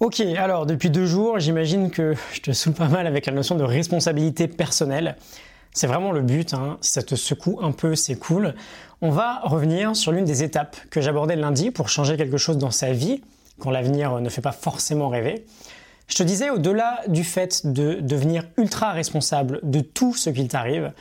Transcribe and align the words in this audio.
Ok, 0.00 0.20
alors 0.20 0.64
depuis 0.64 0.88
deux 0.88 1.04
jours, 1.04 1.38
j'imagine 1.40 1.90
que 1.90 2.14
je 2.32 2.40
te 2.40 2.52
saoule 2.52 2.72
pas 2.72 2.88
mal 2.88 3.06
avec 3.06 3.26
la 3.26 3.32
notion 3.32 3.54
de 3.54 3.64
responsabilité 3.64 4.48
personnelle. 4.48 5.14
C'est 5.74 5.86
vraiment 5.86 6.10
le 6.10 6.22
but, 6.22 6.54
hein. 6.54 6.78
si 6.80 6.92
ça 6.92 7.02
te 7.02 7.14
secoue 7.16 7.58
un 7.60 7.72
peu, 7.72 7.94
c'est 7.94 8.16
cool. 8.16 8.54
On 9.02 9.10
va 9.10 9.40
revenir 9.40 9.94
sur 9.94 10.10
l'une 10.10 10.24
des 10.24 10.42
étapes 10.42 10.78
que 10.88 11.02
j'abordais 11.02 11.36
lundi 11.36 11.70
pour 11.70 11.90
changer 11.90 12.16
quelque 12.16 12.38
chose 12.38 12.56
dans 12.56 12.70
sa 12.70 12.92
vie, 12.92 13.20
quand 13.58 13.70
l'avenir 13.70 14.22
ne 14.22 14.28
fait 14.30 14.40
pas 14.40 14.52
forcément 14.52 15.10
rêver. 15.10 15.44
Je 16.08 16.16
te 16.16 16.22
disais, 16.22 16.48
au-delà 16.48 17.02
du 17.06 17.22
fait 17.22 17.66
de 17.66 18.00
devenir 18.00 18.44
ultra 18.56 18.92
responsable 18.92 19.60
de 19.62 19.80
tout 19.80 20.14
ce 20.14 20.30
qu'il 20.30 20.48
t'arrive, 20.48 20.92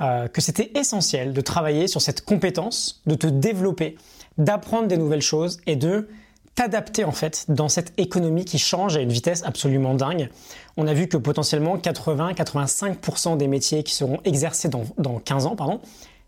euh, 0.00 0.28
que 0.28 0.40
c'était 0.40 0.70
essentiel 0.76 1.32
de 1.32 1.40
travailler 1.40 1.88
sur 1.88 2.00
cette 2.00 2.24
compétence, 2.24 3.02
de 3.06 3.16
te 3.16 3.26
développer, 3.26 3.96
d'apprendre 4.38 4.86
des 4.86 4.98
nouvelles 4.98 5.20
choses 5.20 5.58
et 5.66 5.74
de 5.74 6.08
t'adapter 6.56 7.04
en 7.04 7.12
fait 7.12 7.44
dans 7.48 7.68
cette 7.68 7.92
économie 7.98 8.44
qui 8.44 8.58
change 8.58 8.96
à 8.96 9.00
une 9.00 9.12
vitesse 9.12 9.44
absolument 9.44 9.94
dingue. 9.94 10.30
On 10.76 10.88
a 10.88 10.94
vu 10.94 11.06
que 11.06 11.16
potentiellement 11.16 11.76
80-85% 11.76 13.36
des 13.36 13.46
métiers 13.46 13.84
qui 13.84 13.94
seront 13.94 14.18
exercés 14.24 14.68
dans, 14.68 14.84
dans 14.98 15.20
15 15.20 15.46
ans 15.46 15.54
pardon, 15.54 15.80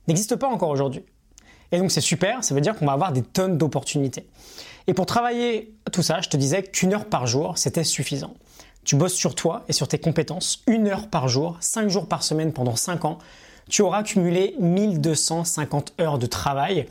n'existent 0.07 0.37
pas 0.37 0.49
encore 0.49 0.69
aujourd'hui. 0.69 1.03
Et 1.73 1.79
donc 1.79 1.91
c'est 1.91 2.01
super, 2.01 2.45
ça 2.45 2.55
veut 2.55 2.61
dire 2.61 2.77
qu'on 2.77 2.87
va 2.87 2.93
avoir 2.93 3.13
des 3.13 3.23
tonnes 3.23 3.59
d'opportunités. 3.59 4.27
Et 4.87 4.95
pour 4.95 5.07
travailler 5.07 5.75
tout 5.93 6.03
ça, 6.03 6.21
je 6.21 6.29
te 6.29 6.37
disais 6.37 6.63
qu'une 6.63 6.95
heure 6.95 7.07
par 7.07 7.27
jour, 7.27 7.59
c'était 7.59 7.85
suffisant. 7.85 8.35
Tu 8.85 8.97
bosses 8.97 9.15
sur 9.15 9.35
toi 9.35 9.65
et 9.69 9.75
sur 9.75 9.87
tes 9.87 9.99
compétences 9.99 10.63
une 10.67 10.89
heure 10.89 11.09
par 11.09 11.29
jour, 11.29 11.59
5 11.61 11.89
jours 11.91 12.07
par 12.07 12.23
semaine 12.23 12.53
pendant 12.55 12.75
5 12.75 13.05
ans. 13.05 13.19
Tu 13.69 13.83
auras 13.83 14.03
cumulé 14.03 14.55
1250 14.61 15.93
heures 16.01 16.19
de 16.19 16.25
travail. 16.25 16.87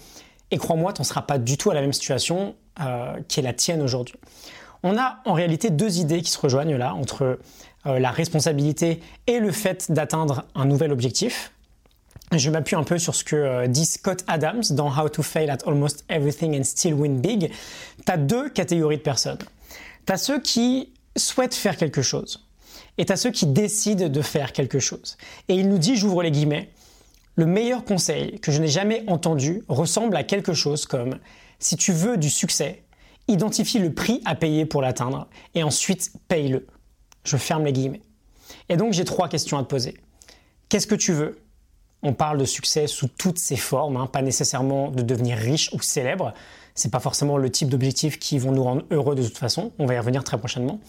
Et 0.52 0.58
crois-moi, 0.58 0.94
tu 0.94 1.02
n'en 1.02 1.06
seras 1.06 1.22
pas 1.22 1.38
du 1.38 1.58
tout 1.58 1.72
à 1.72 1.74
la 1.74 1.82
même 1.82 1.94
situation 1.94 2.56
euh, 2.80 3.20
qui 3.28 3.40
est 3.40 3.44
la 3.44 3.54
tienne 3.54 3.82
aujourd'hui. 3.82 4.16
On 4.84 4.98
a 4.98 5.20
en 5.26 5.34
réalité 5.34 5.70
deux 5.70 6.00
idées 6.00 6.22
qui 6.22 6.32
se 6.32 6.40
rejoignent 6.40 6.78
là 6.78 6.94
entre 6.94 7.40
euh, 7.86 8.00
la 8.00 8.12
responsabilité 8.12 9.02
et 9.26 9.40
le 9.40 9.52
fait 9.52 9.92
d'atteindre 9.92 10.46
un 10.56 10.66
nouvel 10.66 10.92
objectif. 10.92 11.52
Je 12.36 12.50
m'appuie 12.50 12.76
un 12.76 12.84
peu 12.84 12.98
sur 12.98 13.16
ce 13.16 13.24
que 13.24 13.36
euh, 13.36 13.68
dit 13.68 13.86
Scott 13.86 14.24
Adams 14.28 14.64
dans 14.72 14.90
How 14.90 15.10
to 15.10 15.24
Fail 15.24 15.50
at 15.50 15.60
Almost 15.66 16.06
Everything 16.10 16.58
and 16.60 16.64
Still 16.64 16.94
Win 16.94 17.20
Big. 17.20 17.52
Tu 18.06 18.12
as 18.12 18.18
deux 18.18 18.50
catégories 18.50 18.98
de 18.98 19.02
personnes. 19.02 19.40
Tu 20.06 20.14
as 20.14 20.18
ceux 20.18 20.40
qui 20.40 20.94
souhaitent 21.16 21.56
faire 21.56 21.78
quelque 21.78 22.02
chose 22.02 22.48
et 22.98 23.06
tu 23.06 23.14
as 23.14 23.18
ceux 23.18 23.32
qui 23.32 23.46
décident 23.46 24.10
de 24.10 24.22
faire 24.22 24.52
quelque 24.52 24.80
chose. 24.80 25.18
Et 25.48 25.56
il 25.56 25.70
nous 25.70 25.78
dit, 25.78 25.96
j'ouvre 25.96 26.24
les 26.24 26.32
guillemets, 26.32 26.70
le 27.38 27.46
meilleur 27.46 27.86
conseil 27.86 28.40
que 28.40 28.52
je 28.52 28.60
n'ai 28.60 28.68
jamais 28.68 29.04
entendu 29.08 29.64
ressemble 29.68 30.18
à 30.18 30.24
quelque 30.24 30.54
chose 30.54 30.88
comme 30.88 31.20
si 31.60 31.78
tu 31.78 31.94
veux 31.94 32.18
du 32.18 32.32
succès, 32.32 32.84
identifie 33.28 33.78
le 33.78 33.94
prix 33.94 34.22
à 34.26 34.34
payer 34.34 34.66
pour 34.66 34.82
l'atteindre 34.82 35.28
et 35.54 35.62
ensuite 35.62 36.12
paye-le. 36.28 36.66
Je 37.24 37.38
ferme 37.38 37.66
les 37.66 37.74
guillemets. 37.74 38.02
Et 38.70 38.76
donc 38.76 38.94
j'ai 38.94 39.06
trois 39.06 39.30
questions 39.30 39.60
à 39.60 39.64
te 39.64 39.68
poser. 39.68 39.98
Qu'est-ce 40.68 40.88
que 40.88 40.96
tu 40.96 41.14
veux? 41.14 41.40
On 42.02 42.14
parle 42.14 42.40
de 42.40 42.46
succès 42.46 42.88
sous 42.88 43.08
toutes 43.08 43.40
ses 43.40 43.56
formes, 43.56 43.98
hein, 43.98 44.08
pas 44.08 44.24
nécessairement 44.24 44.90
de 44.90 45.04
devenir 45.04 45.38
riche 45.38 45.70
ou 45.74 45.82
célèbre. 45.82 46.34
C'est 46.74 46.92
pas 46.92 47.00
forcément 47.00 47.38
le 47.38 47.52
type 47.52 47.70
d'objectif 47.70 48.18
qui 48.18 48.40
vont 48.40 48.52
nous 48.52 48.64
rendre 48.64 48.84
heureux 48.90 49.14
de 49.14 49.24
toute 49.24 49.38
façon. 49.38 49.74
On 49.78 49.86
va 49.86 49.94
y 49.94 50.00
revenir 50.00 50.24
très 50.24 50.40
prochainement. 50.40 50.80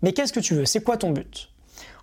Mais 0.00 0.14
qu'est-ce 0.14 0.32
que 0.32 0.40
tu 0.40 0.54
veux? 0.54 0.64
C'est 0.64 0.82
quoi 0.82 0.96
ton 0.96 1.10
but? 1.10 1.50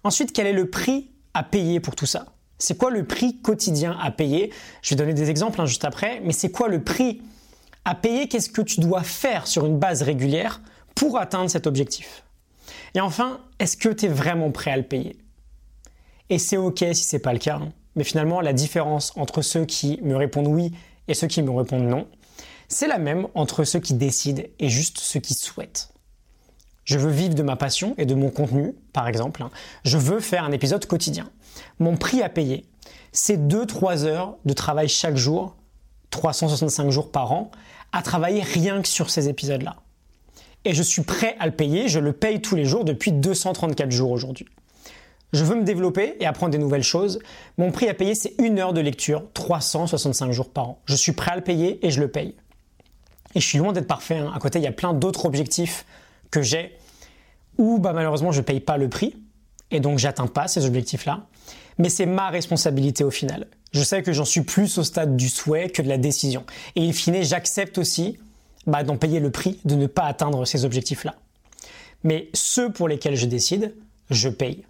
Ensuite, 0.03 0.33
quel 0.33 0.45
est 0.45 0.53
le 0.53 0.69
prix 0.69 1.09
à 1.33 1.41
payer 1.41 1.79
pour 1.79 1.95
tout 1.95 2.05
ça? 2.05 2.27
C'est 2.59 2.77
quoi 2.77 2.89
le 2.89 3.05
prix 3.05 3.39
quotidien 3.41 3.97
à 4.01 4.11
payer? 4.11 4.51
Je 4.81 4.89
vais 4.89 4.95
donner 4.95 5.13
des 5.13 5.29
exemples 5.29 5.61
hein, 5.61 5.65
juste 5.65 5.85
après, 5.85 6.21
mais 6.23 6.33
c'est 6.33 6.51
quoi 6.51 6.67
le 6.67 6.83
prix 6.83 7.21
à 7.85 7.95
payer, 7.95 8.27
qu'est-ce 8.27 8.49
que 8.49 8.61
tu 8.61 8.81
dois 8.81 9.03
faire 9.03 9.47
sur 9.47 9.65
une 9.65 9.79
base 9.79 10.01
régulière 10.01 10.61
pour 10.93 11.17
atteindre 11.17 11.49
cet 11.49 11.67
objectif? 11.67 12.23
Et 12.95 12.99
enfin, 12.99 13.39
est-ce 13.59 13.77
que 13.77 13.89
tu 13.89 14.05
es 14.05 14.09
vraiment 14.09 14.51
prêt 14.51 14.71
à 14.71 14.77
le 14.77 14.83
payer? 14.83 15.15
Et 16.29 16.39
c'est 16.39 16.57
ok 16.57 16.79
si 16.79 17.03
c'est 17.03 17.19
pas 17.19 17.31
le 17.31 17.39
cas, 17.39 17.59
hein. 17.61 17.71
mais 17.95 18.03
finalement 18.03 18.41
la 18.41 18.51
différence 18.51 19.13
entre 19.15 19.41
ceux 19.41 19.65
qui 19.65 19.99
me 20.01 20.15
répondent 20.15 20.47
oui 20.47 20.73
et 21.07 21.13
ceux 21.13 21.27
qui 21.27 21.41
me 21.41 21.51
répondent 21.51 21.87
non, 21.87 22.07
c'est 22.67 22.87
la 22.87 22.97
même 22.97 23.27
entre 23.33 23.63
ceux 23.63 23.79
qui 23.79 23.93
décident 23.93 24.43
et 24.59 24.67
juste 24.67 24.97
ceux 24.97 25.21
qui 25.21 25.33
souhaitent. 25.33 25.93
Je 26.87 26.97
veux 26.97 27.11
vivre 27.11 27.35
de 27.35 27.43
ma 27.43 27.57
passion 27.57 27.95
et 27.97 28.05
de 28.05 28.15
mon 28.15 28.29
contenu, 28.29 28.73
par 28.93 29.09
exemple. 29.09 29.43
Je 29.83 29.97
veux 29.97 30.21
faire 30.21 30.45
un 30.45 30.53
épisode 30.53 30.85
quotidien. 30.85 31.29
Mon 31.79 31.97
prix 31.97 32.21
à 32.23 32.29
payer, 32.29 32.65
c'est 33.11 33.37
2-3 33.37 34.05
heures 34.05 34.37
de 34.45 34.53
travail 34.53 34.87
chaque 34.87 35.17
jour 35.17 35.57
365 36.11 36.89
jours 36.89 37.11
par 37.11 37.33
an, 37.33 37.51
à 37.91 38.01
travailler 38.01 38.41
rien 38.41 38.81
que 38.81 38.87
sur 38.87 39.09
ces 39.09 39.27
épisodes-là. 39.27 39.75
Et 40.63 40.73
je 40.73 40.81
suis 40.81 41.01
prêt 41.01 41.35
à 41.39 41.45
le 41.45 41.51
payer, 41.51 41.89
je 41.89 41.99
le 41.99 42.13
paye 42.13 42.41
tous 42.41 42.55
les 42.55 42.63
jours 42.63 42.85
depuis 42.85 43.11
234 43.11 43.91
jours 43.91 44.11
aujourd'hui. 44.11 44.47
Je 45.33 45.43
veux 45.43 45.55
me 45.55 45.63
développer 45.65 46.15
et 46.21 46.25
apprendre 46.25 46.53
des 46.53 46.57
nouvelles 46.57 46.83
choses. 46.83 47.19
Mon 47.57 47.73
prix 47.73 47.89
à 47.89 47.93
payer, 47.93 48.15
c'est 48.15 48.33
une 48.39 48.59
heure 48.59 48.71
de 48.71 48.79
lecture, 48.79 49.23
365 49.33 50.31
jours 50.31 50.49
par 50.49 50.69
an. 50.69 50.81
Je 50.85 50.95
suis 50.95 51.11
prêt 51.11 51.31
à 51.31 51.35
le 51.35 51.43
payer 51.43 51.85
et 51.85 51.91
je 51.91 51.99
le 51.99 52.07
paye. 52.07 52.33
Et 53.35 53.41
je 53.41 53.45
suis 53.45 53.57
loin 53.57 53.73
d'être 53.73 53.87
parfait. 53.87 54.17
Hein. 54.17 54.31
À 54.33 54.39
côté, 54.39 54.59
il 54.59 54.63
y 54.63 54.67
a 54.67 54.71
plein 54.71 54.93
d'autres 54.93 55.25
objectifs 55.25 55.85
que 56.31 56.41
j'ai 56.41 56.77
où 57.57 57.79
bah, 57.79 57.93
malheureusement 57.93 58.31
je 58.31 58.39
ne 58.39 58.45
paye 58.45 58.59
pas 58.59 58.77
le 58.77 58.89
prix 58.89 59.15
et 59.71 59.79
donc 59.79 59.99
j'atteins 59.99 60.27
pas 60.27 60.47
ces 60.47 60.65
objectifs-là. 60.65 61.27
Mais 61.77 61.89
c'est 61.89 62.05
ma 62.05 62.29
responsabilité 62.29 63.03
au 63.03 63.11
final. 63.11 63.47
Je 63.71 63.83
sais 63.83 64.01
que 64.01 64.13
j'en 64.13 64.25
suis 64.25 64.41
plus 64.41 64.77
au 64.77 64.83
stade 64.83 65.15
du 65.15 65.29
souhait 65.29 65.69
que 65.69 65.81
de 65.81 65.87
la 65.87 65.97
décision. 65.97 66.45
Et 66.75 66.87
in 66.87 66.93
fine, 66.93 67.21
j'accepte 67.23 67.77
aussi 67.77 68.17
bah, 68.65 68.83
d'en 68.83 68.97
payer 68.97 69.19
le 69.19 69.29
prix 69.29 69.59
de 69.65 69.75
ne 69.75 69.87
pas 69.87 70.05
atteindre 70.05 70.45
ces 70.45 70.65
objectifs-là. 70.65 71.15
Mais 72.03 72.29
ceux 72.33 72.71
pour 72.71 72.87
lesquels 72.87 73.15
je 73.15 73.25
décide, 73.25 73.75
je 74.09 74.29
paye. 74.29 74.65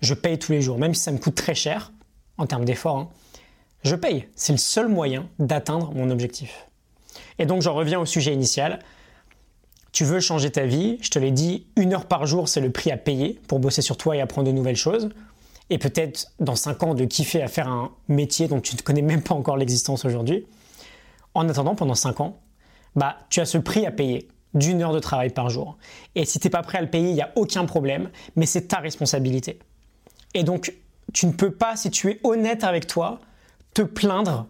Je 0.00 0.14
paye 0.14 0.38
tous 0.38 0.52
les 0.52 0.60
jours, 0.60 0.78
même 0.78 0.94
si 0.94 1.02
ça 1.02 1.12
me 1.12 1.18
coûte 1.18 1.36
très 1.36 1.54
cher 1.54 1.92
en 2.38 2.46
termes 2.46 2.64
d'effort. 2.64 2.98
Hein. 2.98 3.08
je 3.84 3.94
paye. 3.94 4.26
C'est 4.34 4.52
le 4.52 4.58
seul 4.58 4.88
moyen 4.88 5.28
d'atteindre 5.38 5.92
mon 5.94 6.10
objectif. 6.10 6.66
Et 7.38 7.46
donc 7.46 7.62
j'en 7.62 7.74
reviens 7.74 8.00
au 8.00 8.06
sujet 8.06 8.34
initial. 8.34 8.80
Tu 9.92 10.04
veux 10.04 10.20
changer 10.20 10.50
ta 10.50 10.64
vie, 10.64 10.98
je 11.02 11.10
te 11.10 11.18
l'ai 11.18 11.30
dit, 11.30 11.66
une 11.76 11.92
heure 11.92 12.06
par 12.06 12.26
jour, 12.26 12.48
c'est 12.48 12.60
le 12.60 12.72
prix 12.72 12.90
à 12.90 12.96
payer 12.96 13.38
pour 13.46 13.58
bosser 13.58 13.82
sur 13.82 13.96
toi 13.96 14.16
et 14.16 14.20
apprendre 14.20 14.48
de 14.48 14.52
nouvelles 14.52 14.76
choses 14.76 15.10
et 15.72 15.78
peut-être 15.78 16.30
dans 16.38 16.54
5 16.54 16.82
ans 16.82 16.94
de 16.94 17.04
kiffer 17.04 17.42
à 17.42 17.48
faire 17.48 17.68
un 17.68 17.92
métier 18.08 18.46
dont 18.46 18.60
tu 18.60 18.76
ne 18.76 18.80
connais 18.82 19.02
même 19.02 19.22
pas 19.22 19.34
encore 19.34 19.56
l'existence 19.56 20.04
aujourd'hui. 20.04 20.46
En 21.34 21.48
attendant, 21.48 21.74
pendant 21.74 21.94
5 21.94 22.20
ans, 22.20 22.40
bah, 22.94 23.16
tu 23.30 23.40
as 23.40 23.46
ce 23.46 23.56
prix 23.58 23.86
à 23.86 23.90
payer 23.90 24.28
d'une 24.52 24.82
heure 24.82 24.92
de 24.92 24.98
travail 24.98 25.30
par 25.30 25.48
jour. 25.48 25.78
Et 26.14 26.26
si 26.26 26.38
tu 26.38 26.46
n'es 26.46 26.50
pas 26.50 26.62
prêt 26.62 26.76
à 26.76 26.82
le 26.82 26.90
payer, 26.90 27.08
il 27.08 27.14
n'y 27.14 27.22
a 27.22 27.32
aucun 27.36 27.64
problème, 27.64 28.10
mais 28.36 28.44
c'est 28.44 28.68
ta 28.68 28.78
responsabilité. 28.78 29.58
Et 30.34 30.42
donc, 30.42 30.74
tu 31.14 31.26
ne 31.26 31.32
peux 31.32 31.52
pas, 31.52 31.76
si 31.76 31.90
tu 31.90 32.10
es 32.10 32.20
honnête 32.22 32.64
avec 32.64 32.86
toi, 32.86 33.20
te 33.72 33.82
plaindre 33.82 34.46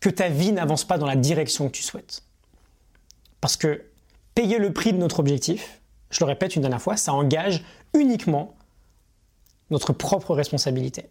que 0.00 0.08
ta 0.08 0.28
vie 0.28 0.52
n'avance 0.52 0.84
pas 0.84 0.98
dans 0.98 1.06
la 1.06 1.16
direction 1.16 1.68
que 1.68 1.72
tu 1.72 1.82
souhaites. 1.82 2.24
Parce 3.40 3.56
que 3.56 3.84
payer 4.34 4.58
le 4.58 4.72
prix 4.72 4.92
de 4.92 4.98
notre 4.98 5.20
objectif, 5.20 5.80
je 6.10 6.20
le 6.20 6.26
répète 6.26 6.56
une 6.56 6.62
dernière 6.62 6.82
fois, 6.82 6.96
ça 6.96 7.12
engage 7.12 7.64
uniquement 7.92 8.54
notre 9.70 9.92
propre 9.92 10.34
responsabilité. 10.34 11.06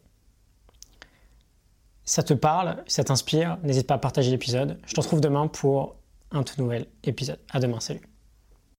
Ça 2.05 2.23
te 2.23 2.33
parle, 2.33 2.83
ça 2.87 3.03
t'inspire, 3.03 3.57
n'hésite 3.63 3.87
pas 3.87 3.95
à 3.95 3.97
partager 3.97 4.31
l'épisode. 4.31 4.79
Je 4.85 4.93
te 4.93 4.99
retrouve 4.99 5.21
demain 5.21 5.47
pour 5.47 5.95
un 6.31 6.43
tout 6.43 6.61
nouvel 6.61 6.87
épisode. 7.03 7.39
À 7.49 7.59
demain, 7.59 7.79
salut. 7.79 8.12